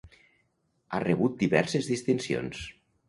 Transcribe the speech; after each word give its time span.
Ha 0.89 1.01
rebut 1.03 1.37
diverses 1.43 1.91
distincions. 1.91 2.65